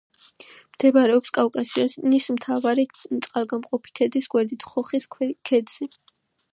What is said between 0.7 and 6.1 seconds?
მდებარეობს კავკასიონის მთავარი წყალგამყოფი ქედის გვერდით ხოხის ქედზე.